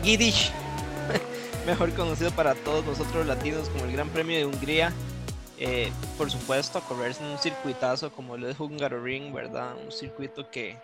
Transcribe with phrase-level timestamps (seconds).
[0.00, 0.50] Nagidish,
[1.66, 4.94] mejor conocido para todos nosotros latinos como el Gran Premio de Hungría.
[5.58, 9.76] Eh, por supuesto, a correrse en un circuitazo como el de Hungaroring, ¿verdad?
[9.76, 10.78] Un circuito que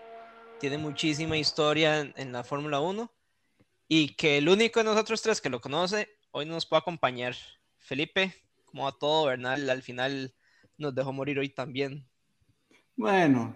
[0.60, 3.10] tiene muchísima historia en, la Fórmula 1
[3.88, 7.34] y que el único de nosotros tres que lo conoce hoy nos puede acompañar.
[7.78, 8.34] Felipe,
[8.66, 10.34] como a todo, Bernal, al final
[10.76, 12.06] nos dejó morir hoy también.
[12.94, 13.54] Bueno,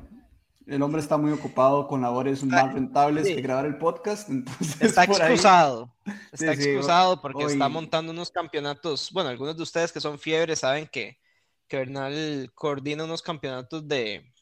[0.66, 4.28] el hombre está muy ocupado con labores más rentables que grabar el podcast.
[4.80, 5.94] está excusado.
[6.32, 9.10] Está excusado porque está montando unos campeonatos.
[9.12, 11.18] Bueno, algunos de ustedes que son fiebres saben que,
[11.66, 14.32] que Bernal coordina unos campeonatos de,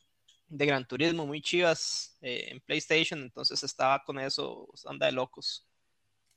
[0.48, 3.20] de Gran Turismo muy chivas eh, en PlayStation.
[3.20, 5.66] Entonces estaba con eso, anda de locos.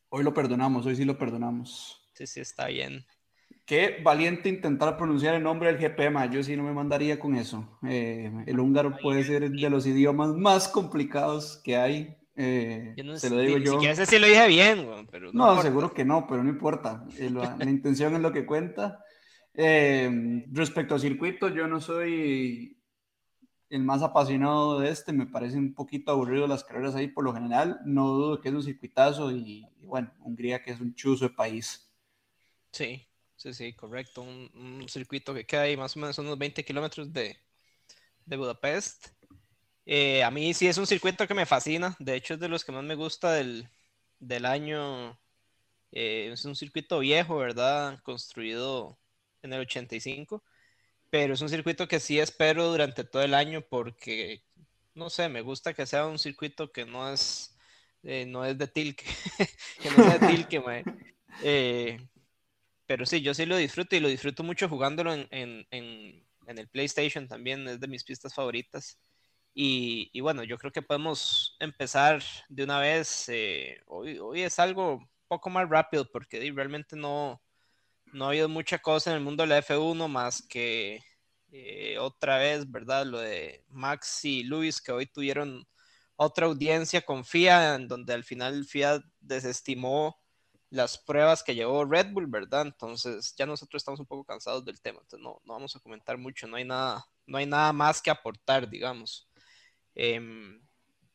[0.10, 2.02] Hoy lo perdonamos, hoy sí lo perdonamos.
[2.14, 3.06] Sí, sí, está bien.
[3.66, 6.26] Qué valiente intentar pronunciar el nombre del GPMA.
[6.32, 7.80] Yo sí no me mandaría con eso.
[7.88, 12.18] Eh, el húngaro puede ser de los idiomas más complicados que hay.
[12.36, 13.80] Eh, se lo digo yo.
[13.80, 17.06] Ni sé si lo dije bien, pero no, seguro que no, pero no importa.
[17.18, 19.04] Eh, la, intención es lo que cuenta.
[19.54, 22.78] respecto al circuito, yo no soy
[23.70, 25.14] el más apasionado de este.
[25.14, 27.80] Me parece un poquito aburrido las carreras ahí por lo general.
[27.86, 31.36] No dudo que es un circuitazo y, y bueno, Hungría que es un chuzo de
[31.36, 31.88] país.
[32.72, 33.06] Sí,
[33.42, 34.22] Sí, sí, correcto.
[34.22, 37.36] Un, circuito que queda ahí más o menos unos 20 kilómetros de,
[38.26, 39.08] Budapest.
[39.86, 41.96] Eh, a mí sí es un circuito que me fascina.
[42.00, 43.68] De hecho, es de los que más me gusta del,
[44.46, 45.20] año.
[45.92, 48.00] Eh, es un circuito viejo, ¿verdad?
[48.04, 49.00] Construido
[49.42, 50.44] en el 85.
[51.10, 54.44] Pero es un circuito que sí espero durante todo el año porque,
[54.94, 57.58] no sé, me gusta que sea un circuito que no es,
[58.04, 59.06] eh, no es de Tilke.
[59.82, 60.60] que no sea de Tilke,
[62.92, 67.66] pero sí, yo sí lo disfruto y lo disfruto mucho jugándolo en, el PlayStation también,
[67.70, 69.00] es de mis pistas favoritas.
[69.54, 73.30] Y, bueno, yo creo que podemos empezar de una vez.
[73.30, 77.42] Eh, hoy, hoy es algo un poco más rápido porque realmente no,
[78.12, 81.02] no ha habido mucha cosa en el mundo de la F1 más que
[81.54, 83.06] eh, otra vez, ¿verdad?
[83.06, 85.66] Lo de Max y Luis que hoy tuvieron
[86.18, 90.21] otra audiencia con FIA, en donde al final FIA desestimó
[90.72, 92.64] las pruebas que llevó Red Bull, ¿verdad?
[92.66, 96.18] Entonces ya nosotros estamos un poco cansados del tema, entonces no, no vamos a comentar
[96.18, 99.30] mucho, no hay nada, no hay nada más que aportar, digamos.
[99.94, 100.60] Em,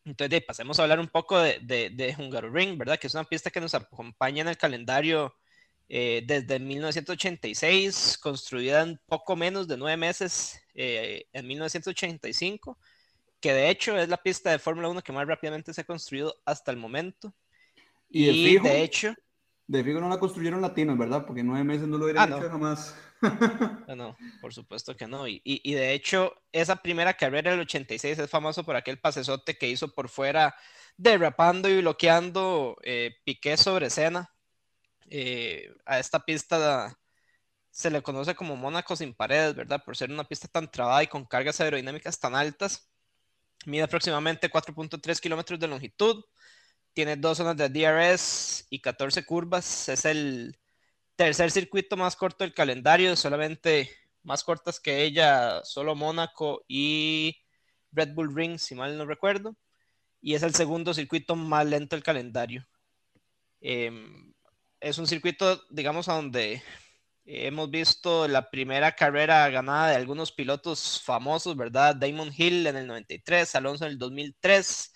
[0.05, 2.99] entonces pasemos a hablar un poco de, de, de Hungaroring, ¿verdad?
[2.99, 5.35] Que es una pista que nos acompaña en el calendario
[5.89, 12.79] eh, desde 1986, construida en poco menos de nueve meses eh, en 1985,
[13.41, 16.35] que de hecho es la pista de Fórmula 1 que más rápidamente se ha construido
[16.45, 17.33] hasta el momento.
[18.09, 19.15] Y, de hecho,
[19.69, 21.25] de fijo no la construyeron latinos, ¿verdad?
[21.27, 22.97] Porque nueve meses no lo hubieran ah, hecho jamás.
[23.89, 25.27] no, no, por supuesto que no.
[25.27, 29.69] Y, y, de hecho, esa primera carrera del 86 es famoso por aquel pasesote que
[29.69, 30.55] hizo por fuera,
[30.97, 34.31] derrapando y bloqueando eh, Piqué sobre escena.
[35.09, 36.97] Eh, a esta pista
[37.71, 39.83] se le conoce como Mónaco sin paredes, ¿verdad?
[39.85, 42.89] Por ser una pista tan trabada y con cargas aerodinámicas tan altas.
[43.67, 46.25] Mide aproximadamente 4.3 kilómetros de longitud
[46.97, 49.89] tiene dos zonas de DRS y 14 curvas.
[49.89, 50.59] Es el
[51.17, 53.91] tercer circuito más corto del calendario, solamente
[54.23, 57.37] más cortas que ella, solo Mónaco y
[57.93, 59.57] Red Bull Ring, si mal no recuerdo.
[60.21, 62.67] Y es el segundo circuito más lento del calendario.
[63.61, 64.35] Em,
[64.81, 66.63] es un circuito, digamos, a donde
[67.25, 71.97] hemos visto la primera carrera ganada de algunos pilotos famosos, ¿verdad?
[71.97, 74.93] Damon Hill en el 93, Alonso en el 2003.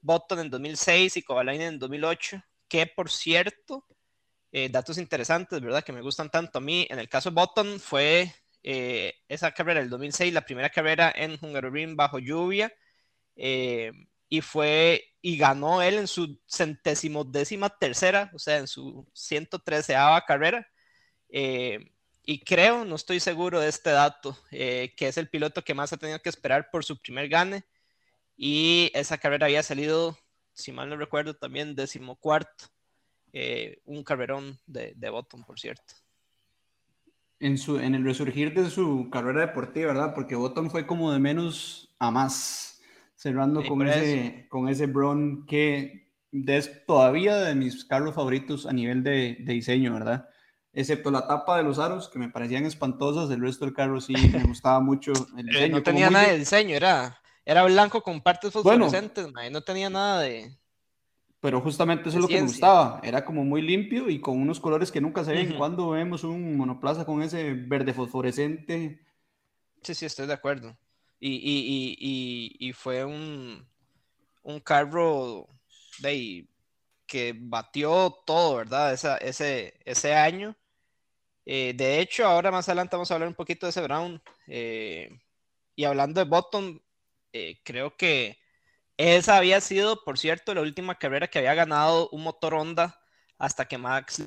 [0.00, 3.86] Button en 2006 y Kovalainen en 2008, que por cierto,
[4.52, 5.84] eh, datos interesantes, ¿verdad?
[5.84, 6.86] Que me gustan tanto a mí.
[6.90, 11.38] En el caso de Button fue eh, esa carrera del 2006, la primera carrera en
[11.40, 12.72] Hungaroring bajo lluvia,
[13.36, 13.92] eh,
[14.28, 19.94] y fue, y ganó él en su centésimo décima tercera, o sea, en su 113
[20.26, 20.66] carrera.
[22.24, 25.96] y creo, no estoy seguro de este dato, que es el piloto que más ha
[25.96, 27.64] tenido que esperar por su primer gane.
[28.36, 30.18] Y esa carrera había salido,
[30.58, 32.66] si mal no recuerdo, también decimocuarto.
[33.32, 35.94] Eh, un carrerón de, de Button, por cierto.
[37.40, 40.14] En, su, en el resurgir de su carrera deportiva, ¿verdad?
[40.14, 42.80] Porque Button fue como de menos a más,
[43.14, 49.02] cerrando con, ese, con ese Brown que es todavía de mis carros favoritos a nivel
[49.02, 50.28] de, de, diseño, ¿verdad?
[50.72, 54.14] Excepto la tapa de los aros, que me parecían espantosas, el resto del carro sí
[54.14, 55.76] me gustaba mucho el diseño.
[55.76, 60.54] no tenía nada de diseño, era era blanco con partes fosforescentes, no tenía nada de.
[61.40, 63.00] Pero justamente eso es lo que me gustaba.
[63.02, 65.56] Era como muy limpio y con unos colores que nunca se ven.
[65.56, 69.00] Cuando vemos un monoplaza con ese verde fosforescente.
[69.82, 70.76] Sí, sí, estoy de acuerdo.
[71.18, 73.66] Y, y, y, y fue un,
[74.42, 75.48] un carro
[76.00, 76.46] de,
[77.06, 78.92] que batió todo, ¿verdad?
[78.92, 80.54] ese, ese año.
[81.46, 84.20] Eh, de hecho, ahora más adelante vamos a hablar un poquito de ese Brown.
[84.48, 85.18] Eh,
[85.74, 86.82] y hablando de Button,
[87.32, 88.38] eh, creo que
[88.96, 93.00] esa había sido, por cierto, la última carrera que había ganado un motor Honda
[93.38, 94.26] hasta que Max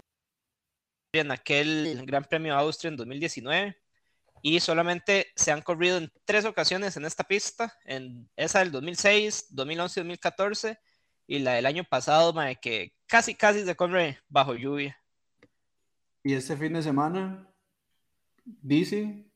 [1.13, 3.77] en aquel Gran Premio de Austria en 2019
[4.41, 9.47] y solamente se han corrido en tres ocasiones en esta pista, en esa del 2006,
[9.49, 10.79] 2011 y 2014
[11.27, 14.97] y la del año pasado, que casi casi se corre bajo lluvia.
[16.23, 17.47] Y este fin de semana
[18.45, 19.30] dice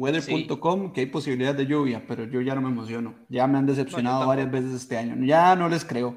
[0.00, 3.14] weather.com que hay posibilidad de lluvia, pero yo ya no me emociono.
[3.28, 5.16] Ya me han decepcionado varias veces este año.
[5.24, 6.16] Ya no les creo.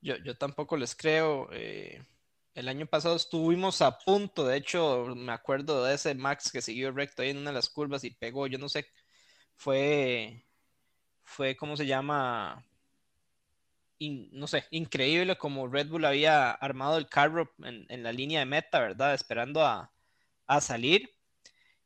[0.00, 1.48] Yo, yo tampoco les creo.
[1.52, 2.02] Eh,
[2.54, 6.92] el año pasado estuvimos a punto, de hecho, me acuerdo de ese Max que siguió
[6.92, 8.86] recto ahí en una de las curvas y pegó, yo no sé,
[9.56, 10.44] fue,
[11.22, 12.64] fue, ¿cómo se llama?
[14.32, 18.80] no sé, increíble como Red Bull había armado el carro en, la línea de meta,
[18.80, 19.14] ¿verdad?
[19.14, 19.90] Esperando a,
[20.60, 21.10] salir.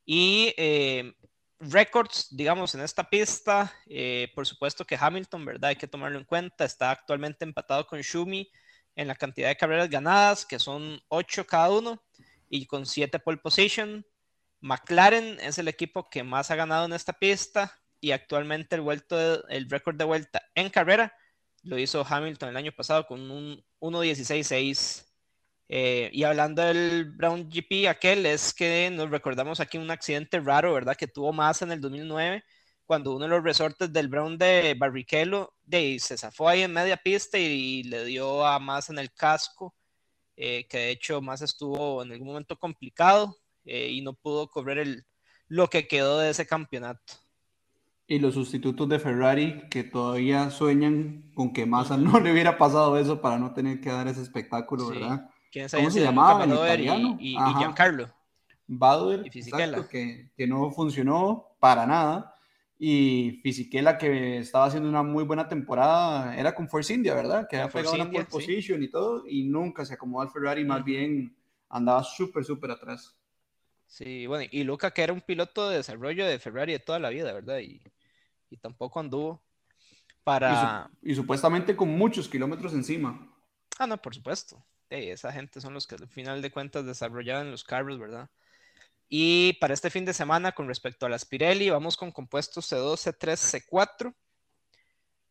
[0.06, 1.12] Y eh,
[1.58, 5.70] récords, digamos, en esta pista, eh, por supuesto que Hamilton, ¿verdad?
[5.70, 8.50] Hay que tomarlo en cuenta, está actualmente empatado con Shumi
[8.94, 12.02] en la cantidad de carreras ganadas, que son 8 cada uno,
[12.48, 14.06] y con 7 pole position.
[14.60, 19.46] McLaren es el equipo que más ha ganado en esta pista y actualmente el, vuelto
[19.48, 21.14] el récord de vuelta en carrera
[21.66, 25.04] lo hizo Hamilton el año pasado con un 1.16.6.
[25.68, 30.72] Eh, y hablando del Brown GP, aquel es que nos recordamos aquí un accidente raro,
[30.74, 30.96] ¿verdad?
[30.96, 32.44] Que tuvo más en el 2009
[32.86, 36.96] cuando uno de los resortes del Brown de Barrichello de, se zafó ahí en media
[36.96, 39.74] pista y, le dio a más en el casco,
[40.36, 44.78] eh, que de hecho más estuvo en algún momento complicado eh, y no pudo cobrar
[44.78, 45.04] el,
[45.48, 47.14] lo que quedó de ese campeonato.
[48.06, 52.96] Y los sustitutos de Ferrari que todavía sueñan con que Massa no le hubiera pasado
[52.98, 55.28] eso para no tener que dar ese espectáculo, ¿verdad?
[55.74, 57.16] ¿Cómo se llamaba en italiano?
[57.20, 58.12] Y, y, Giancarlo.
[58.66, 62.36] Bauer, que, que no funcionó para nada
[62.78, 67.46] y Fisichella que estaba haciendo una muy buena temporada, era con Force India, ¿verdad?
[67.48, 70.84] Que había pegado una pole position y todo, y nunca se acomodó al Ferrari, más
[70.84, 71.34] bien
[71.70, 73.16] andaba súper, súper atrás.
[73.86, 77.08] Sí, bueno, y Luca que era un piloto de desarrollo de Ferrari de toda la
[77.08, 77.58] vida, ¿verdad?
[77.60, 77.80] Y,
[78.50, 79.42] y tampoco anduvo
[80.22, 80.90] para...
[81.02, 83.32] Y, supuestamente con muchos kilómetros encima.
[83.78, 84.62] Ah, no, por supuesto.
[84.90, 88.30] Esa gente son los que al final de cuentas desarrollaban los carros, ¿verdad?
[89.08, 92.96] Y para este fin de semana, con respecto a las Pirelli, vamos con compuestos C2,
[92.96, 93.36] C3,
[93.70, 94.14] C4.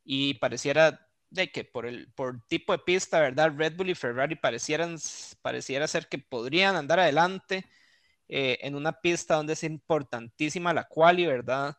[0.04, 3.54] Y pareciera de que por el por tipo de pista, ¿verdad?
[3.56, 4.98] Red Bull y Ferrari parecieran,
[5.42, 7.66] pareciera ser que podrían andar adelante
[8.30, 11.78] eh, en una pista donde es importantísima la quali, ¿verdad?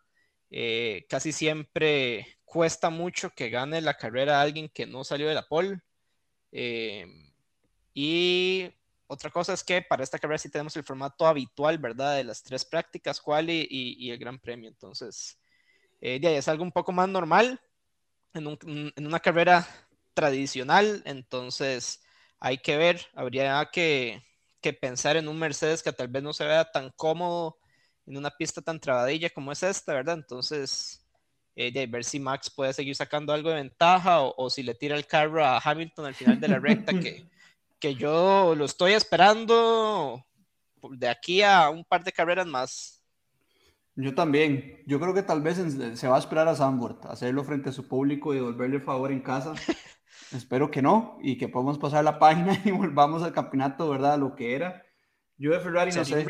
[0.51, 5.49] Eh, casi siempre cuesta mucho que gane la carrera alguien que no salió de la
[5.49, 5.81] pole.
[6.53, 7.07] Eh,
[7.99, 8.71] y
[9.07, 12.17] otra cosa es que para esta carrera sí tenemos el formato habitual, ¿verdad?
[12.17, 14.69] De las tres prácticas, quali y, el Gran Premio.
[14.69, 15.39] Entonces,
[16.03, 17.59] eh, ya es algo un poco más normal
[18.35, 18.47] en,
[18.99, 19.67] una carrera
[20.13, 21.03] tradicional.
[21.07, 22.03] Entonces,
[22.39, 24.23] hay que ver, habría que,
[24.83, 27.57] pensar en un Mercedes que tal vez no se vea tan cómodo
[28.05, 30.17] en una pista tan trabadilla como es esta, ¿verdad?
[30.17, 31.03] Entonces,
[31.55, 34.97] eh, ver si Max puede seguir sacando algo de ventaja o, o si le tira
[34.97, 37.25] el carro a Hamilton al final de la recta que
[37.79, 40.25] que yo lo estoy esperando
[40.91, 43.03] de aquí a un par de carreras más.
[43.95, 44.83] Yo también.
[44.87, 45.57] Yo creo que tal vez
[45.99, 49.11] se va a esperar a Zandvoort, hacerlo frente a su público y devolverle el favor
[49.11, 49.55] en casa.
[50.33, 54.19] Espero que no y que podamos pasar la página y volvamos al campeonato, ¿verdad?
[54.19, 54.83] Lo que era.
[55.39, 56.27] Yo de Ferrari no sé.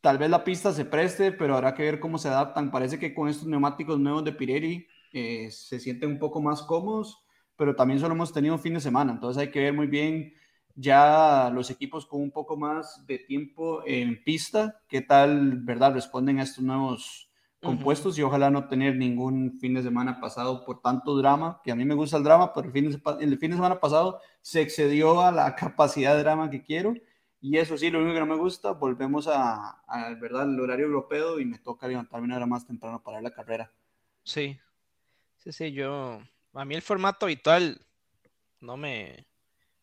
[0.00, 2.70] Tal vez la pista se preste, pero habrá que ver cómo se adaptan.
[2.70, 7.24] Parece que con estos neumáticos nuevos de Pirelli eh, se sienten un poco más cómodos
[7.58, 10.32] pero también solo hemos tenido un fin de semana, entonces hay que ver muy bien
[10.80, 15.92] ya los equipos con un poco más de tiempo en pista, qué tal, ¿verdad?
[15.92, 17.28] Responden a estos nuevos
[17.60, 21.74] compuestos y ojalá no tener ningún fin de semana pasado por tanto drama, que a
[21.74, 24.60] mí me gusta el drama, pero el fin de, el fin de semana pasado se
[24.60, 26.94] excedió a la capacidad de drama que quiero.
[27.40, 30.48] Y eso sí, lo único que no me gusta, volvemos a, a ¿verdad?
[30.48, 33.72] el horario europeo y me toca levantarme una hora más temprano para la carrera.
[34.22, 34.58] Sí,
[35.36, 36.20] sí, sí, yo,
[36.54, 37.80] a mí el formato habitual
[38.60, 39.26] no me,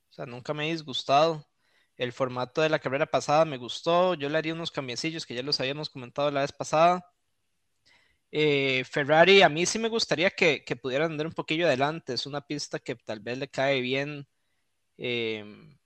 [0.09, 1.45] o sea, nunca me ha disgustado.
[1.97, 4.15] El formato de la carrera pasada me gustó.
[4.15, 7.05] Yo le haría unos cambiecillos que ya los habíamos comentado la vez pasada.
[8.31, 12.13] Eh, Ferrari, a mí sí me gustaría que, que andar un poquillo adelante.
[12.13, 14.27] Es una pista que tal vez le cae bien
[14.97, 15.77] em,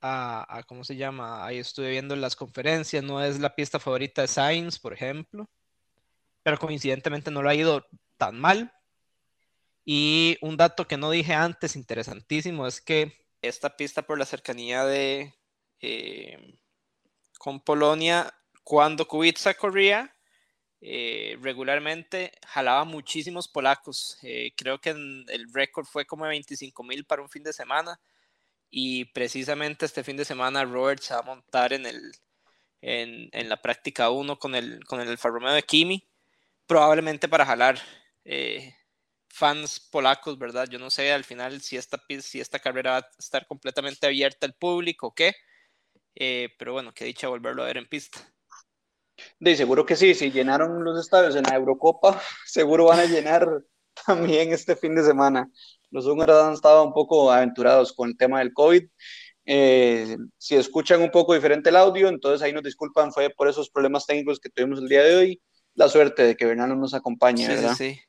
[0.00, 1.44] a, ¿cómo se llama?
[1.44, 3.04] Ahí estuve viendo las conferencias.
[3.04, 5.50] No es la pista favorita de Sainz, por ejemplo.
[6.42, 8.72] Pero coincidentemente no lo ha ido tan mal.
[9.84, 14.84] Y un dato que no dije antes, interesantísimo, es que esta pista por la cercanía
[14.84, 15.34] de
[15.80, 16.58] eh,
[17.38, 18.32] con Polonia,
[18.64, 20.14] cuando Kubica corría,
[20.82, 24.18] eh, regularmente jalaba muchísimos polacos.
[24.22, 28.00] Eh, creo que el récord fue como de 25 mil para un fin de semana.
[28.70, 32.12] Y precisamente este fin de semana Robert se va a montar en, el,
[32.82, 36.08] en, en la práctica 1 con el, con el Alfa Romeo de Kimi,
[36.66, 37.80] probablemente para jalar
[38.24, 38.74] eh,
[39.30, 40.68] fans polacos, ¿verdad?
[40.68, 44.46] Yo no sé al final si esta, si esta carrera va a estar completamente abierta
[44.46, 45.34] al público o qué,
[46.58, 48.20] pero bueno, qué dicha volverlo a ver en pista.
[49.38, 53.62] De seguro que sí, si llenaron los estadios en la Eurocopa, seguro van a llenar
[54.06, 55.48] también este fin de semana.
[55.90, 58.84] Los húngaros han estado un poco aventurados con el tema del COVID.
[59.46, 63.70] Eh, si escuchan un poco diferente el audio, entonces ahí nos disculpan, fue por esos
[63.70, 65.42] problemas técnicos que tuvimos el día de hoy.
[65.74, 67.74] La suerte de que Bernardo nos acompañe, sí, ¿verdad?
[67.76, 68.00] Sí, sí.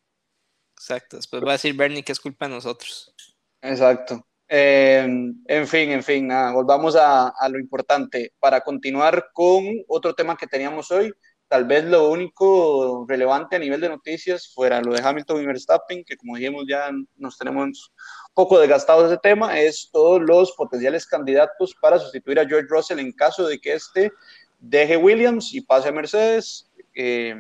[0.82, 1.18] Exacto.
[1.18, 3.14] Después va a decir Bernie que es culpa de nosotros.
[3.62, 4.26] Exacto.
[4.48, 5.06] Eh,
[5.46, 8.34] en fin, en fin, nada, volvamos a, a, lo importante.
[8.40, 11.14] Para continuar con otro tema que teníamos hoy,
[11.48, 16.04] tal vez lo único relevante a nivel de noticias fuera lo de Hamilton y Verstappen,
[16.04, 17.92] que como dijimos ya nos tenemos
[18.30, 23.00] un poco desgastados ese tema, es todos los potenciales candidatos para sustituir a George Russell
[23.00, 24.12] en caso de que este
[24.58, 26.72] deje Williams y pase a Mercedes.
[26.96, 27.36] Eh,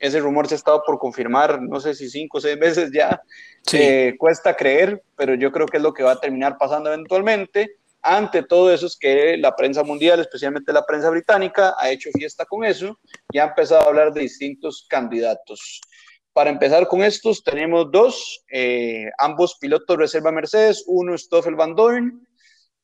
[0.00, 3.22] ese rumor se ha estado por confirmar, no sé si cinco o seis veces ya.
[3.72, 7.76] Eh, cuesta creer, pero yo creo que es lo que va a terminar pasando eventualmente.
[8.02, 12.46] Ante todo eso es que la prensa mundial, especialmente la prensa británica, ha hecho fiesta
[12.46, 12.98] con eso
[13.30, 15.82] y ha empezado a hablar de distintos candidatos.
[16.32, 22.26] Para empezar con estos, tenemos dos, eh, ambos pilotos reserva Mercedes, uno Stoffel Van Dorn,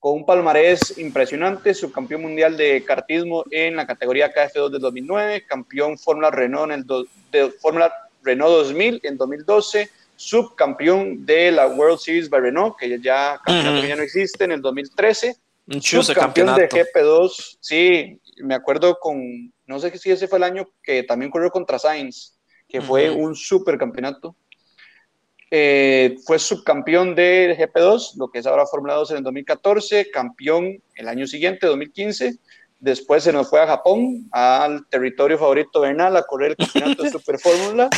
[0.06, 5.98] con un palmarés impresionante, subcampeón mundial de kartismo en la categoría KF2 del 2009, campeón
[5.98, 6.86] Fórmula Renault en el
[7.32, 13.40] de Fórmula Renault 2000 en 2012, subcampeón de la World Series by Renault, que ya,
[13.48, 15.38] ya no existe, en el 2013,
[15.80, 21.02] subcampeón de GP2, sí, me acuerdo con, no sé si ese fue el año que
[21.02, 24.36] también corrió contra Sainz, que fue un supercampeonato.
[25.50, 30.82] Eh, fue subcampeón de GP2, lo que es ahora Fórmula 2 en el 2014, campeón
[30.96, 32.38] el año siguiente, 2015.
[32.78, 37.10] Después se nos fue a Japón, al territorio favorito Bernal, a correr el campeonato de
[37.12, 37.88] Super Fórmula.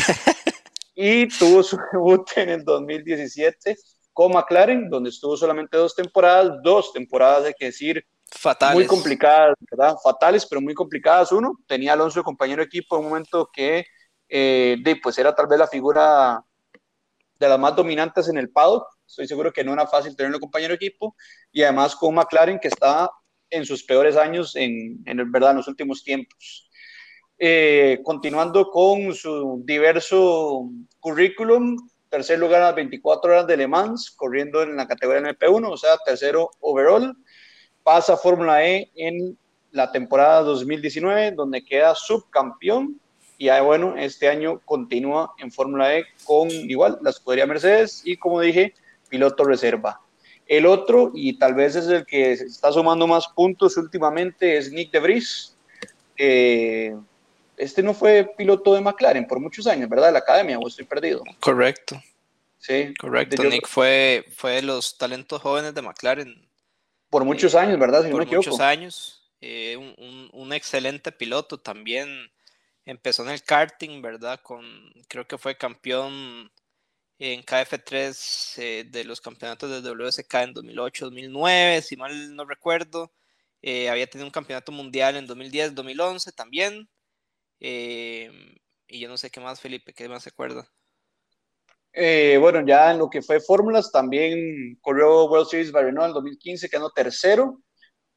[0.95, 3.76] Y tuvo su debut en el 2017
[4.12, 8.75] con McLaren, donde estuvo solamente dos temporadas, dos temporadas, hay que decir, Fatales.
[8.75, 9.95] muy complicadas, ¿verdad?
[10.02, 11.33] Fatales, pero muy complicadas.
[11.33, 13.87] Uno, tenía Alonso de compañero de equipo en un momento que
[14.28, 16.45] eh, pues era tal vez la figura
[17.38, 18.87] de las más dominantes en el paddock.
[19.07, 21.14] Estoy seguro que no era fácil tenerlo compañero de equipo.
[21.52, 23.11] Y además con McLaren, que está
[23.50, 25.52] en sus peores años en, en, ¿verdad?
[25.52, 26.71] en los últimos tiempos.
[27.38, 30.68] Eh, continuando con su diverso
[30.99, 31.76] currículum,
[32.09, 35.76] tercer lugar a las 24 horas de Le Mans, corriendo en la categoría MP1, o
[35.76, 37.16] sea, tercero overall.
[37.83, 39.38] Pasa a Fórmula E en
[39.71, 43.00] la temporada 2019, donde queda subcampeón
[43.38, 48.40] y bueno, este año continúa en Fórmula E con igual la escudería Mercedes y como
[48.40, 48.75] dije,
[49.09, 50.00] piloto reserva.
[50.49, 54.90] El otro, y tal vez es el que está sumando más puntos últimamente, es Nick
[54.90, 55.57] de Vries.
[56.16, 60.07] este no fue piloto de McLaren por muchos años, ¿verdad?
[60.07, 61.23] De la academia, o estoy perdido.
[61.38, 62.02] Correcto.
[62.59, 62.92] Sí.
[62.99, 63.45] Correcto.
[63.45, 66.49] Nick fue, fue de los talentos jóvenes de McLaren.
[67.09, 68.11] Por muchos eh, años, ¿verdad?
[68.11, 69.30] por muchos años.
[69.40, 72.28] Eh, un, un, excelente piloto también
[72.88, 74.40] empezó en el karting, ¿verdad?
[74.42, 74.64] Con,
[75.09, 76.50] creo que fue campeón
[77.18, 83.12] en KF3 eh, de los campeonatos de WSK en 2008-2009, si mal no recuerdo.
[83.61, 86.88] Eh, había tenido un campeonato mundial en 2010-2011 también.
[87.61, 88.30] Eh,
[88.87, 90.66] y yo no sé qué más, Felipe, ¿qué más se acuerda?
[92.40, 96.92] bueno, ya en lo que fue fórmulas, también corrió World Series Renault en 2015, quedó
[96.92, 97.61] tercero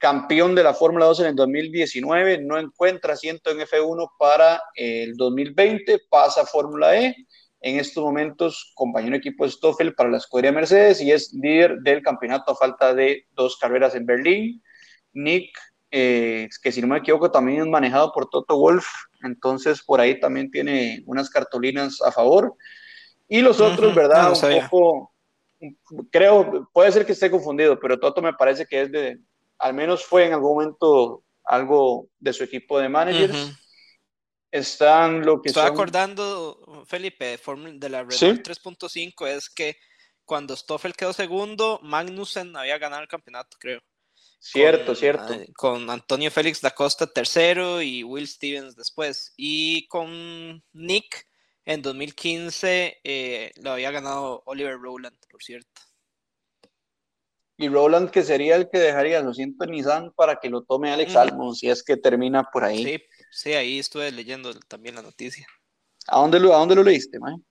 [0.01, 5.15] campeón de la Fórmula 2 en el 2019, no encuentra asiento en F1 para el
[5.15, 7.15] 2020, pasa a Fórmula E,
[7.61, 11.77] en estos momentos compañero de equipo de Stoffel para la escudería Mercedes y es líder
[11.81, 14.63] del campeonato a falta de dos carreras en Berlín.
[15.13, 15.55] Nick,
[15.91, 18.87] eh, que si no me equivoco también es manejado por Toto Wolf,
[19.23, 22.55] entonces por ahí también tiene unas cartolinas a favor.
[23.27, 24.33] Y los otros, ¿verdad?
[24.33, 25.13] un poco,
[26.09, 29.19] creo, puede ser que esté confundido, pero Toto me parece que es de,
[29.61, 33.53] al menos fue en algún momento algo de su equipo de managers.
[34.49, 37.39] Están lo que Estoy acordando, Felipe,
[37.73, 39.77] de la Red 3.5 es que
[40.25, 43.81] cuando Stoffel quedó segundo, Magnussen había ganado el campeonato, creo.
[44.39, 45.35] Cierto, cierto.
[45.55, 49.33] Con Antonio Félix da Costa tercero y Will Stevens después.
[49.37, 51.27] Y con Nick
[51.63, 55.81] En 2015 eh, lo había ganado Oliver Rowland, por cierto.
[57.61, 61.15] Y Rowland que sería el que dejaría lo siento Nissan para que lo tome Alex
[61.15, 62.83] Albon, si es que termina por ahí.
[62.83, 65.45] Sí, sí, ahí estuve leyendo también la noticia.
[66.07, 67.45] ¿A dónde lo, a dónde lo leíste, man?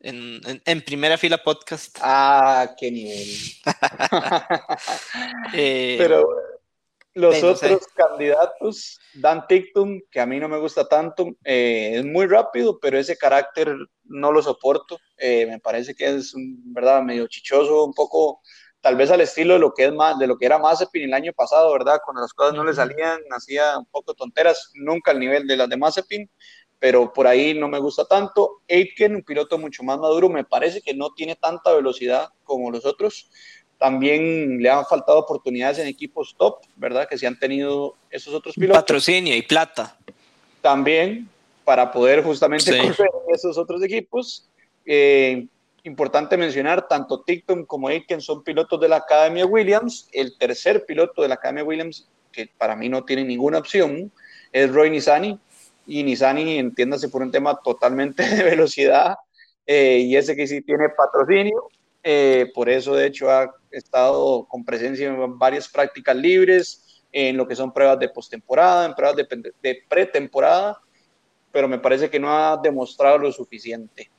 [0.00, 1.96] En, en, primera fila podcast.
[2.02, 3.28] Ah, qué nivel.
[5.54, 6.28] Eh, Pero
[7.14, 12.26] los otros candidatos, Dan Tictum, que a mí no me gusta tanto, eh, es muy
[12.26, 14.98] rápido, pero ese carácter no lo soporto.
[15.16, 16.32] Eh, me parece que es,
[16.66, 18.42] verdad, medio chichoso, un poco,
[18.80, 21.14] tal vez al estilo de lo que es más, de lo que era Mazepin el
[21.14, 22.00] año pasado, ¿verdad?
[22.04, 25.68] Cuando las cosas no le salían, hacía un poco tonteras, nunca al nivel de las
[25.68, 26.30] de Mazepin,
[26.78, 28.62] pero por ahí no me gusta tanto.
[28.68, 32.86] Aitken, un piloto mucho más maduro, me parece que no tiene tanta velocidad como los
[32.86, 33.30] otros.
[33.78, 37.06] También le han faltado oportunidades en equipos top, ¿verdad?
[37.08, 38.82] Que se han tenido esos otros pilotos.
[38.82, 39.96] Patrocinio y plata.
[40.62, 41.28] También,
[41.64, 44.48] para poder justamente correr en esos otros equipos.
[44.86, 45.46] Eh,
[45.84, 50.08] importante mencionar, tanto Ticton como Aitken son pilotos de la Academia Williams.
[50.12, 54.12] El tercer piloto de la Academia Williams, que para mí no tiene ninguna opción,
[54.52, 55.38] es Roy Nizani,
[55.86, 59.16] y Nisani, entiéndase por un tema totalmente de velocidad,
[59.66, 61.68] eh, y ese que sí tiene patrocinio,
[62.02, 67.46] eh, por eso de hecho ha estado con presencia en varias prácticas libres, en lo
[67.46, 70.80] que son pruebas de postemporada, en pruebas de, de pretemporada,
[71.52, 74.10] pero me parece que no ha demostrado lo suficiente.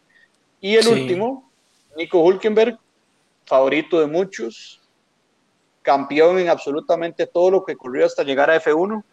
[0.60, 1.51] Y el último,
[1.96, 2.78] Nico Hulkenberg,
[3.46, 4.82] favorito de muchos,
[5.82, 9.04] campeón en absolutamente todo lo que ocurrió hasta llegar a F1,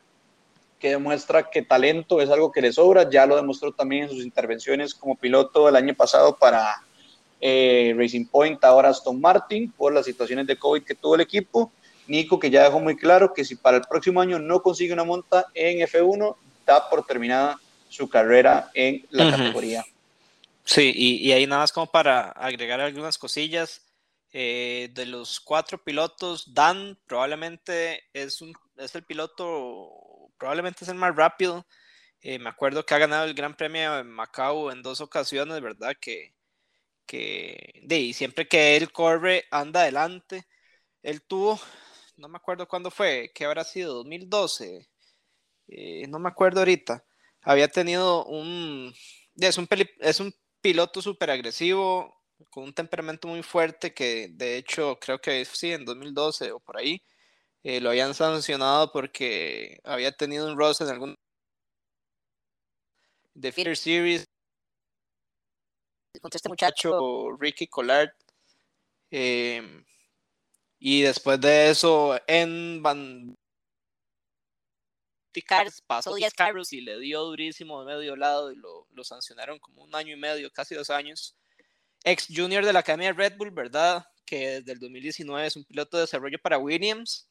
[0.79, 3.09] que demuestra que talento es algo que le sobra.
[3.11, 6.77] Ya lo demostró también en sus intervenciones como piloto el año pasado para
[7.41, 11.73] eh, Racing Point, ahora Aston Martin, por las situaciones de COVID que tuvo el equipo.
[12.07, 15.05] Nico, que ya dejó muy claro que si para el próximo año no consigue una
[15.05, 19.85] monta en F1, da por terminada su carrera en la categoría.
[20.68, 23.85] Sí, y, ahí nada más como para agregar algunas cosillas.
[24.33, 30.96] Eh, de los cuatro pilotos, Dan probablemente es, un, es el piloto probablemente es el
[30.96, 31.66] más rápido.
[32.20, 35.96] Eh, me acuerdo que ha ganado el Gran Premio de Macao en dos ocasiones, ¿verdad?
[36.00, 36.35] Que,
[37.07, 40.46] que de, siempre que él corre, anda adelante.
[41.02, 41.61] Él tuvo,
[42.16, 44.88] no me acuerdo cuándo fue, que habrá sido 2012,
[45.68, 47.04] eh, no me acuerdo ahorita.
[47.42, 48.94] Había tenido un,
[49.37, 49.68] es un,
[50.00, 52.14] es un piloto súper agresivo,
[52.51, 56.79] con un temperamento muy fuerte, que de hecho creo que sí, en 2012 o por
[56.79, 57.03] ahí
[57.64, 61.14] eh, lo habían sancionado porque había tenido un roce en algún
[63.35, 64.25] de Feeder Series.
[66.21, 68.11] Contra este muchacho Ricky Collard
[69.11, 69.85] em,
[70.81, 73.38] y después de eso en Van
[75.87, 79.83] pasó 10 carros y le dio durísimo de medio lado y lo, lo sancionaron como
[79.83, 81.37] un año y medio, casi dos años.
[82.05, 84.07] Ex junior de la Academia Red Bull, ¿verdad?
[84.24, 87.29] Que desde el 2019 es un piloto de desarrollo para Williams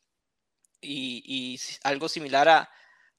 [0.81, 2.69] y, algo similar a,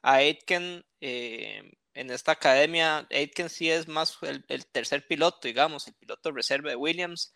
[0.02, 1.62] a Aitken eh,
[1.94, 3.06] en esta academia.
[3.10, 7.34] Aitken sí es más el, tercer piloto, digamos, el piloto reserva de Williams.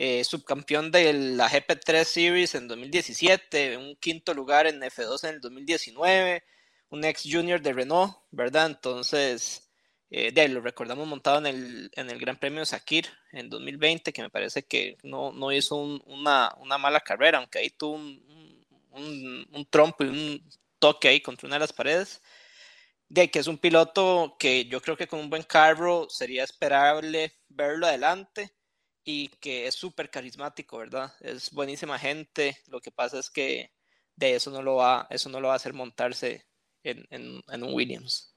[0.00, 5.40] Eh, subcampeón de la GP3 Series en 2017, un quinto lugar en F2 en el
[5.40, 6.44] 2019,
[6.90, 8.66] un ex junior de Renault, ¿verdad?
[8.66, 9.68] Entonces,
[10.10, 14.12] eh, de ahí lo recordamos montado en el, en el Gran Premio Sakir en 2020,
[14.12, 18.66] que me parece que no, no hizo una, una, mala carrera, aunque ahí tuvo un,
[19.52, 22.22] un, trompo y un toque ahí contra una de las paredes.
[23.08, 27.32] De que es un piloto que yo creo que con un buen carro sería esperable
[27.48, 28.54] verlo adelante
[29.04, 31.14] y que es súper carismático, ¿verdad?
[31.20, 32.58] Es buenísima gente.
[32.68, 33.72] Lo que pasa es que
[34.16, 36.47] de eso no lo va, eso no lo va a hacer montarse
[36.82, 38.34] en, en, un Williams.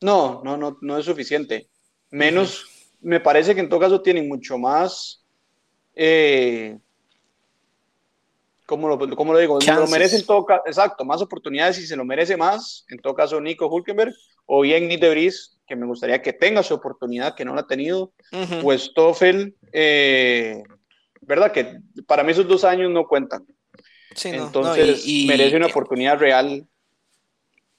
[0.00, 1.68] No, no, no, no es suficiente.
[2.10, 2.66] Menos,
[3.00, 5.24] me parece que en todo caso tienen mucho más
[5.94, 6.76] eh,
[8.66, 9.58] como lo, lo digo?
[9.60, 13.14] Lo merece en todo caso, exacto, más oportunidades y se lo merece más, en todo
[13.14, 14.14] caso Nico Hulkenberg,
[14.46, 15.32] o bien Nick de
[15.66, 18.12] que me gustaría que tenga su oportunidad, que no la ha tenido,
[18.62, 20.62] pues Toffel, eh,
[21.20, 21.52] ¿verdad?
[21.52, 23.46] Que para mí esos dos años no cuentan.
[24.24, 26.66] Entonces merece una oportunidad real.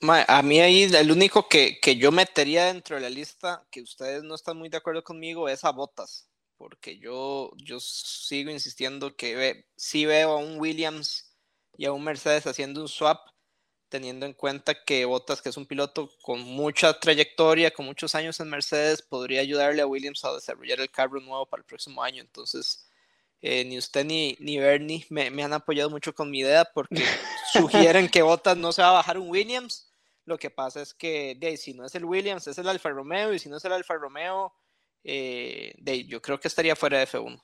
[0.01, 4.23] A mí ahí el único que, que yo metería dentro de la lista, que ustedes
[4.23, 9.65] no están muy de acuerdo conmigo, es a Botas porque yo, yo sigo insistiendo que
[9.75, 11.36] sí veo a un Williams
[11.77, 13.19] y a un Mercedes haciendo un swap,
[13.89, 18.39] teniendo en cuenta que Bottas, que es un piloto con mucha trayectoria, con muchos años
[18.39, 22.21] en Mercedes, podría ayudarle a Williams a desarrollar el carro nuevo para el próximo año.
[22.21, 22.89] Entonces,
[23.47, 27.03] eh, ni usted ni, ni Bernie me, me, han apoyado mucho con mi idea porque
[27.53, 29.93] sugieren que Bottas no se va a bajar un Williams,
[30.25, 33.36] Lo que pasa es que de, si no es el Williams, es el Alfa Romeo,
[33.36, 34.51] y si no es el Alfa Romeo,
[35.03, 37.39] eh, de, yo creo que estaría fuera de F1.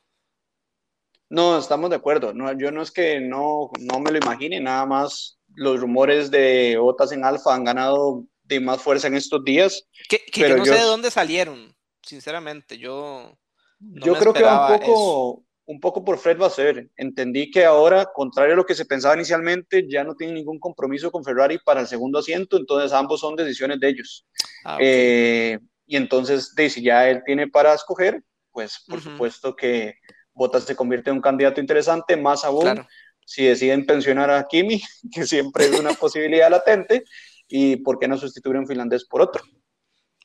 [1.29, 2.33] No, estamos de acuerdo.
[2.33, 6.77] No, yo no es que no, no me lo imagine, nada más los rumores de
[6.79, 9.87] botas en Alfa han ganado de más fuerza en estos días.
[10.09, 12.79] Que, yo no sé de dónde salieron, sinceramente.
[12.79, 13.37] Yo,
[13.79, 16.89] yo creo que va un poco, un poco por Fred va a ser.
[16.97, 21.09] Entendí que ahora, contrario a lo que se pensaba inicialmente, ya no tiene ningún compromiso
[21.11, 24.27] con Ferrari para el segundo asiento, entonces ambos son decisiones de ellos.
[24.65, 29.95] Ah, eh, y entonces, si ya él tiene para escoger, pues por supuesto que
[30.33, 32.85] Bottas se convierte en un candidato interesante, más aún
[33.25, 34.81] si deciden pensionar a Kimi,
[35.13, 37.05] que siempre es una posibilidad latente,
[37.47, 39.41] y por qué no sustituir a un finlandés por otro.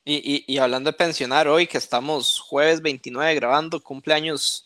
[0.04, 4.65] Y, y, hablando de pensionar, hoy que estamos jueves 29 grabando, cumpleaños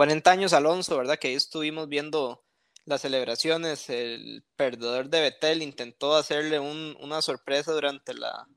[0.00, 1.18] 40 años Alonso, ¿verdad?
[1.18, 2.42] Que ahí estuvimos viendo
[2.86, 8.48] las celebraciones, el perdedor de Betel intentó hacerle un, una sorpresa durante la,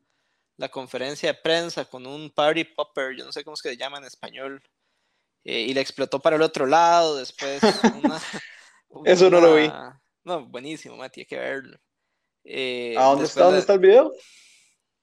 [0.56, 3.76] la, conferencia de prensa con un party popper, yo no sé cómo es que se
[3.76, 4.64] llama en español,
[5.44, 7.62] eh, y le explotó para el otro lado, después
[8.02, 8.22] una,
[9.04, 9.70] Eso no lo vi.
[10.24, 11.78] No, buenísimo, Mati, hay que verlo.
[12.46, 14.14] Eh, ¿A dónde está, dónde está el video?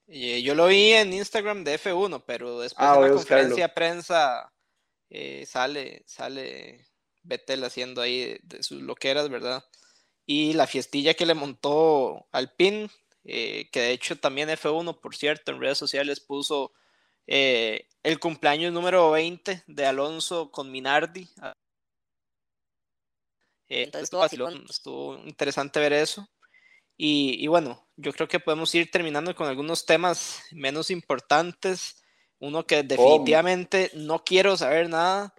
[0.07, 3.75] Eh, yo lo vi en Instagram de F1, pero después ah, de la conferencia de
[3.75, 4.51] prensa
[5.11, 6.87] eh, sale, sale
[7.23, 9.65] Betel haciendo ahí de sus loqueras, ¿verdad?
[10.27, 12.91] Y la fiestilla que le montó al PIN,
[13.23, 16.73] que de hecho también F1, por cierto, en redes sociales puso
[17.27, 21.29] el cumpleaños número 20 de Alonso con Minardi,
[23.71, 24.11] eh, entonces
[24.69, 26.29] estuvo, interesante ver eso.
[27.03, 32.00] Y, bueno, yo creo que podemos ir terminando con algunos temas menos importantes.
[32.41, 35.35] Uno que definitivamente no quiero saber nada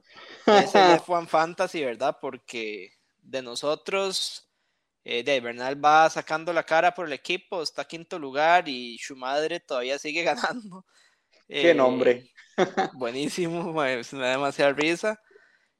[0.45, 2.17] es el F1 Fantasy, ¿verdad?
[2.21, 4.47] Porque de nosotros,
[5.03, 9.15] eh, de Bernal va sacando la cara por el equipo, está quinto lugar y su
[9.15, 10.85] madre todavía sigue ganando.
[11.47, 12.31] Qué nombre.
[12.57, 15.19] Eh, buenísimo, me da demasiada risa.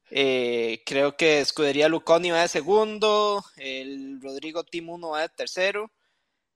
[0.09, 5.89] Eh, creo que Escudería Luconi va de segundo, el Rodrigo 1 va de tercero,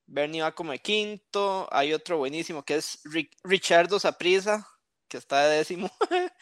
[0.08, 3.02] Bernie va como de quinto, hay otro buenísimo que es
[3.44, 4.68] Richardo Saprisa,
[5.08, 5.90] que está de décimo.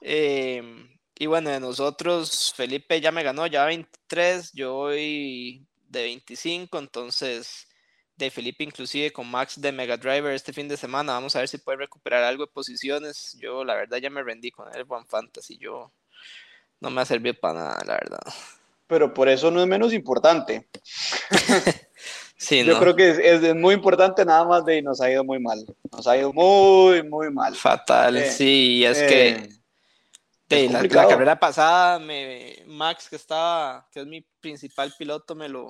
[0.00, 6.78] Em, y bueno, de nosotros, Felipe ya me ganó, ya 23, yo voy de 25,
[6.78, 7.66] entonces
[8.16, 11.48] de Felipe inclusive con Max de Mega Driver este fin de semana, vamos a ver
[11.48, 13.36] si puede recuperar algo de posiciones.
[13.40, 15.92] Yo la verdad ya me rendí con el One Fantasy, yo
[16.80, 18.34] no me ha servido para nada, la verdad.
[18.86, 20.68] Pero por eso no es menos importante.
[22.38, 25.66] sí, Yo creo que es, muy importante, nada más de nos ha ido muy mal.
[25.92, 27.54] Nos ha ido muy, muy mal.
[27.54, 29.48] Fatal, eh, sí, es que
[30.48, 35.68] eh, la, carrera pasada, me, Max, que estaba, que es mi principal piloto, me lo,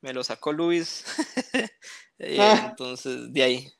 [0.00, 1.04] me lo sacó Luis.
[2.18, 2.68] y ah.
[2.70, 3.72] Entonces, de ahí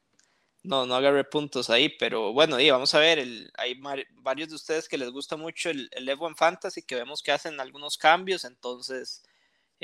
[0.64, 3.18] no, no agarré puntos ahí, pero bueno, y vamos a ver,
[3.58, 3.80] hay
[4.12, 7.60] varios de ustedes que les gusta mucho el, el F1 Fantasy, que vemos que hacen
[7.60, 9.22] algunos cambios, entonces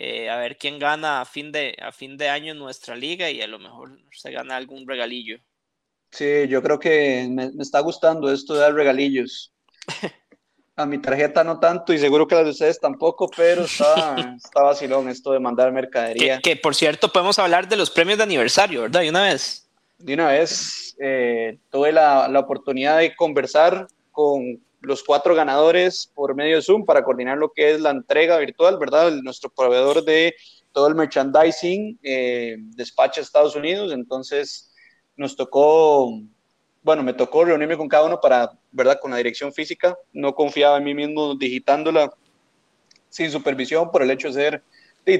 [0.03, 3.31] eh, a ver quién gana a fin, de, a fin de año en nuestra liga
[3.31, 5.39] y a lo mejor se gana algún regalillo.
[6.11, 9.53] Sí, yo creo que me, está gustando esto de dar regalillos.
[10.77, 14.63] A mi tarjeta no tanto y seguro que las de ustedes tampoco, pero está, está
[14.63, 16.37] vacilón esto de mandar mercadería.
[16.37, 19.03] Que, que por cierto podemos hablar de los premios de aniversario, ¿verdad?
[19.03, 25.03] Y una vez de una vez eh, tuve la, la, oportunidad de conversar con los
[25.03, 29.12] cuatro ganadores por medio de Zoom para coordinar lo que es la entrega virtual, ¿verdad?
[29.23, 30.35] nuestro proveedor de
[30.73, 34.73] todo el merchandising eh, despacha a Estados Unidos, entonces
[35.16, 36.11] nos tocó,
[36.83, 38.99] bueno, me tocó reunirme con cada uno para, ¿verdad?
[39.01, 42.12] Con la dirección física, no confiaba en mí mismo digitándola
[43.09, 44.62] sin supervisión por el hecho de ser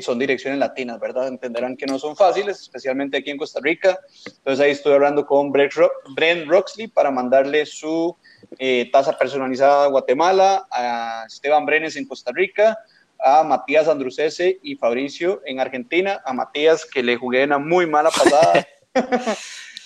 [0.01, 1.29] son direcciones latinas, ¿verdad?
[1.29, 3.99] Entenderán que no son fáciles, especialmente aquí en Costa Rica.
[4.27, 8.17] Entonces ahí estoy hablando con Brent Roxley para mandarle su
[8.61, 12.79] eh, tasa personalizada a Guatemala, a Esteban Brenes en Costa Rica,
[13.19, 18.11] a Matías Andrucese y Fabricio en Argentina, a Matías que le jugué una muy mala
[18.11, 18.67] pasada.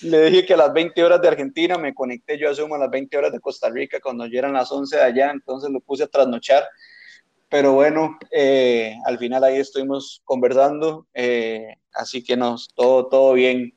[0.02, 2.90] le dije que a las 20 horas de Argentina me conecté, yo asumo a las
[2.90, 6.02] 20 horas de Costa Rica cuando ya eran las 11 de allá, entonces lo puse
[6.02, 6.64] a trasnochar
[7.54, 13.72] pero bueno, eh, al final ahí estuvimos conversando, eh, así que nos, todo, todo bien.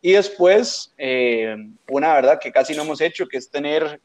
[0.00, 1.54] Y después, eh,
[1.88, 4.00] una verdad que casi no hemos hecho, que es tener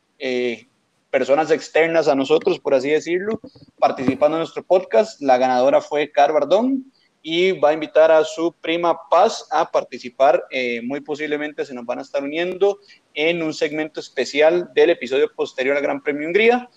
[1.10, 3.40] personas externas a nosotros, por así decirlo,
[3.80, 5.22] participando en nuestro podcast.
[5.22, 10.44] La ganadora fue Car Bardón y va a invitar a su prima Paz a participar.
[10.84, 12.80] muy posiblemente se nos van a estar uniendo
[13.14, 16.70] en un segmento especial del episodio posterior al Gran Premio Hungría.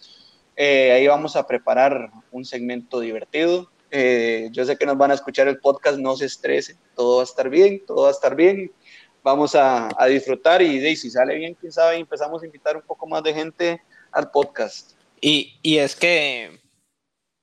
[0.60, 5.14] Eh, ahí vamos a preparar un segmento divertido Eh, yo sé que nos van a
[5.14, 8.34] escuchar el podcast, no se estrese, todo va a estar bien, todo va a estar
[8.34, 8.70] bien.
[9.28, 13.22] Vamos a, disfrutar y, si sale bien, quién sabe, empezamos a invitar un poco más
[13.22, 14.92] de gente al podcast.
[15.20, 16.58] Y, es que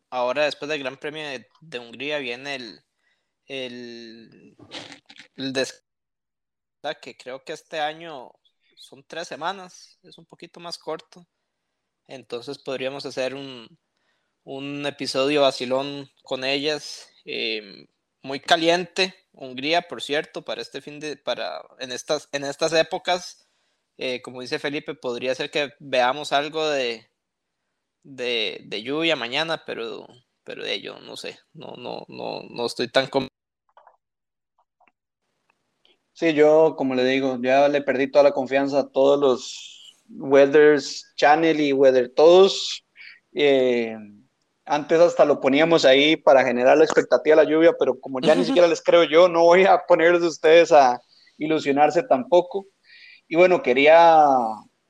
[0.10, 1.22] ahora, después del Gran Premio
[1.62, 2.82] de, Hungría, viene el,
[3.46, 4.58] el,
[5.36, 5.54] el
[7.04, 8.32] que creo que este año
[8.76, 11.28] son tres semanas, es un poquito más corto.
[12.08, 13.78] Entonces podríamos hacer un,
[14.44, 17.86] un episodio vacilón con ellas, em,
[18.26, 19.16] muy caliente.
[19.34, 23.48] Hungría, por cierto, para este fin de, para, en estas, en estas épocas,
[23.98, 27.12] eh, como dice Felipe, podría ser que veamos algo de,
[28.04, 30.08] de, lluvia mañana, pero,
[30.44, 33.10] pero de ello no sé, no, no, no, no estoy tan
[36.14, 41.14] Sí, yo, como le digo, ya le perdí toda la confianza a todos los Weathers
[41.18, 42.86] Channel y Weather, todos.
[43.34, 43.98] Eh,
[44.66, 48.36] antes hasta lo poníamos ahí para generar la expectativa de la lluvia, pero como ya
[48.36, 51.00] ni siquiera les creo yo, no voy a ponerles ustedes a
[51.38, 52.66] ilusionarse tampoco.
[53.28, 54.26] Y bueno, quería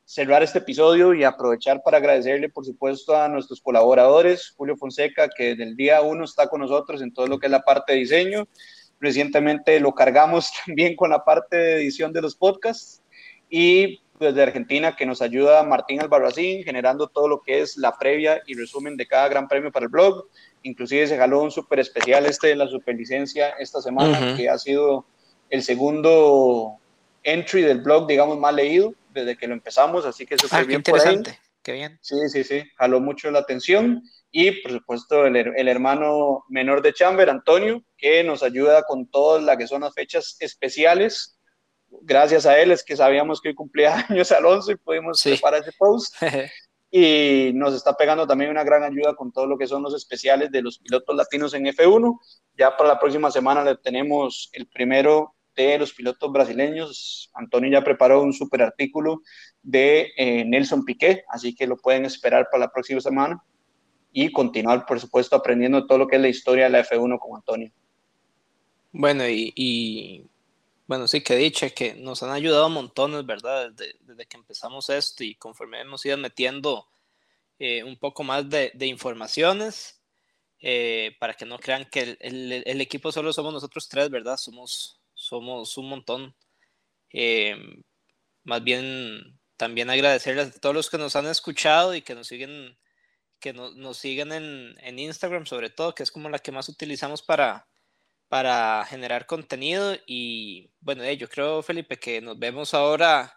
[0.05, 5.49] cerrar este episodio y aprovechar para agradecerle, por supuesto, a nuestros colaboradores, Julio Fonseca, que
[5.49, 7.99] desde el día uno está con nosotros en todo lo que es la parte de
[7.99, 8.47] diseño,
[8.99, 13.01] Recientemente lo cargamos también con la parte de edición de los podcasts.
[13.49, 18.41] Y desde Argentina que nos ayuda Martín Albarracín generando todo lo que es la previa
[18.45, 20.27] y resumen de cada gran premio para el blog.
[20.63, 25.05] Inclusive se jaló un súper especial este de la superlicencia esta semana que ha sido
[25.49, 26.77] el segundo
[27.23, 30.79] entry del blog, digamos, más leído desde que lo empezamos, así que súper ah, bien
[30.79, 31.39] interesante.
[31.61, 31.97] Qué bien.
[32.01, 36.93] Sí, sí, sí, jaló mucho la atención y por supuesto el, el, hermano menor de
[36.93, 41.34] Chamber, Antonio, que nos ayuda con todas las que son las fechas especiales.
[42.01, 45.71] Gracias a él es que sabíamos que hoy cumplía años Alonso y pudimos preparar ese
[45.77, 46.15] post.
[46.91, 50.51] y nos está pegando también una gran ayuda con todo lo que son los especiales
[50.51, 52.19] de los pilotos latinos en F1.
[52.57, 57.31] Ya para la próxima semana le tenemos el primero de los pilotos brasileños.
[57.33, 59.21] Antonio ya preparó un super artículo
[59.61, 63.43] de eh, Nelson Piqué, así que lo pueden esperar para la próxima semana
[64.11, 67.35] y continuar, por supuesto, aprendiendo todo lo que es la historia de la F1 con
[67.35, 67.71] Antonio.
[68.93, 70.25] Bueno, y,
[70.87, 73.71] bueno, sí que dicho que nos han ayudado montones, ¿verdad?
[73.71, 76.87] Desde, que empezamos esto y conforme hemos ido metiendo
[77.59, 80.01] eh, un poco más de, informaciones,
[80.59, 84.37] eh, para que no crean que el, equipo solo somos nosotros tres, ¿verdad?
[84.37, 86.35] Somos, somos un montón.
[87.11, 87.55] Eh,
[88.43, 92.77] más bien, también agradecerles a todos los que nos han escuchado y que nos siguen
[93.39, 97.67] que nos sigan en, Instagram sobre todo, que es como la que más utilizamos para,
[98.27, 99.95] para generar contenido.
[100.05, 103.33] Y bueno, eh, yo creo, Felipe, que nos vemos ahora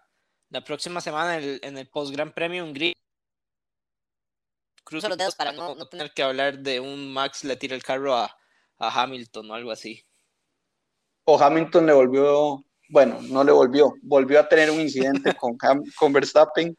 [0.51, 2.95] la próxima semana en el, Post Gran Premio Hungría.
[4.85, 8.15] Cruza los dedos para no, tener que hablar de un Max le tira el carro
[8.17, 8.35] a,
[8.79, 10.03] Hamilton o algo así.
[11.25, 16.13] O Hamilton le volvió, bueno, no le volvió, volvió a tener un incidente con, con
[16.13, 16.77] Verstappen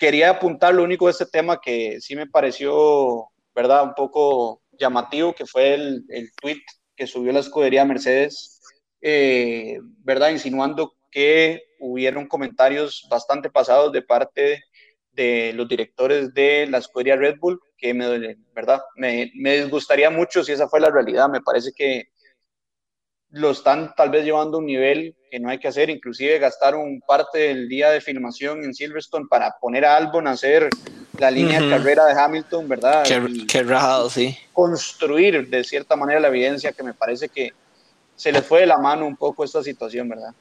[0.00, 3.84] quería apuntar lo único de este tema que sí me pareció, ¿verdad?
[3.84, 6.62] Un poco llamativo, que fue el, el tweet
[7.00, 8.60] que subió la escudería Mercedes,
[9.00, 10.32] eh, ¿verdad?
[10.32, 14.62] Insinuando que hubieron comentarios bastante pasados de parte
[15.10, 18.82] de los directores de la escudería Red Bull, que me, ¿verdad?
[18.96, 21.30] Me, me disgustaría mucho si esa fue la realidad.
[21.30, 22.10] Me parece que
[23.32, 26.74] lo están tal vez llevando a un nivel que no hay que hacer, inclusive gastar
[26.74, 30.68] un parte del día de filmación en Silverstone para poner a Albon a hacer
[31.18, 33.04] la línea de carrera de Hamilton, ¿verdad?
[33.48, 34.36] Qué, raro, sí.
[34.52, 37.52] Construir de cierta manera la evidencia que me parece que
[38.16, 40.34] se les fue de la mano un poco esta situación, ¿verdad?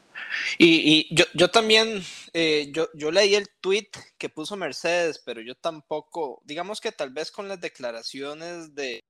[0.57, 5.41] Y, y yo, yo, también, eh, yo, yo leí el tweet que puso Mercedes, pero
[5.41, 9.03] yo tampoco, digamos que tal vez con las declaraciones de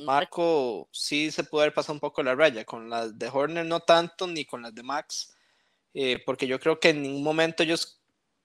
[0.00, 3.80] Marco sí se puede haber pasado un poco la raya, con las de Horner no
[3.80, 5.36] tanto, ni con las de Max,
[5.94, 8.00] eh, porque yo creo que en ningún momento ellos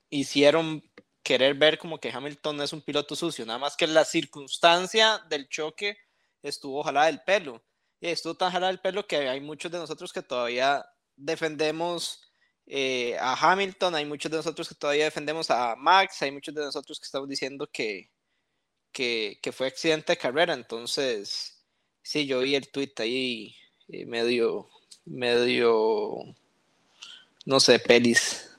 [0.10, 0.84] hicieron
[1.24, 5.50] querer ver como que Hamilton es un piloto sucio, nada más que la circunstancia del
[5.50, 5.98] choque
[6.44, 7.64] estuvo jalada del pelo,
[8.00, 12.22] estuvo tan jalada del pelo que hay muchos de nosotros que todavía defendemos
[12.68, 16.62] eh, a Hamilton, hay muchos de nosotros que todavía defendemos a Max, hay muchos de
[16.62, 18.12] nosotros que estamos diciendo que,
[18.94, 21.62] que, fue accidente de carrera, entonces
[22.02, 23.56] sí, yo vi el tweet ahí
[23.90, 24.70] eh, medio,
[25.06, 26.16] medio,
[27.46, 28.50] no sé, pelis.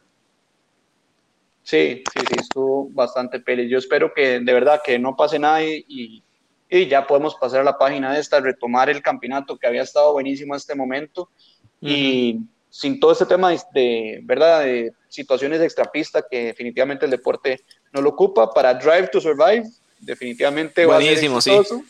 [1.63, 3.71] Sí, sí, sí, estuvo bastante pelis.
[3.71, 6.23] Yo espero que de verdad que no pase nada y,
[6.69, 10.13] y ya podemos pasar a la página de esta, retomar el campeonato que había estado
[10.13, 11.31] buenísimo en este momento
[11.81, 12.41] y
[12.75, 17.61] sin todo este tema de, verdad, de situaciones extrapista que definitivamente el deporte
[17.93, 19.65] no lo ocupa para Drive to Survive
[20.05, 21.85] definitivamente Buenísimo, va a ser Sí.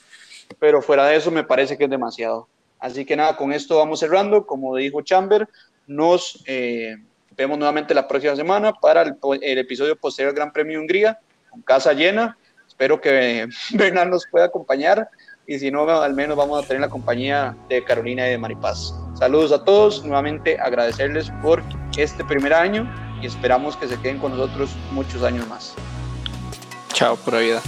[0.59, 2.49] pero fuera de eso me parece que es demasiado.
[2.79, 4.47] Así que nada, con esto vamos cerrando.
[4.47, 5.49] Como dijo Chamber,
[5.87, 6.97] nos eh,
[7.37, 11.19] vemos nuevamente la próxima semana para el, el episodio posterior al Gran Premio de Hungría,
[11.51, 12.37] con casa llena.
[12.69, 15.09] Espero que Bernal nos pueda acompañar
[15.47, 18.95] y si no, al menos vamos a tener la compañía de Carolina y de Maripaz.
[19.19, 21.63] Saludos a todos, nuevamente agradecerles por
[21.97, 22.91] este primer año
[23.23, 25.75] y esperamos que se queden con nosotros muchos años más.
[26.93, 27.61] Chao, por vida.